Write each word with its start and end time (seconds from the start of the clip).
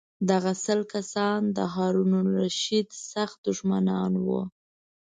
دغه 0.29 0.51
سل 0.65 0.79
کسان 0.93 1.39
د 1.57 1.59
هارون 1.73 2.11
الرشید 2.23 2.87
سخت 3.11 3.37
دښمنان 3.47 4.11
وو. 4.25 4.41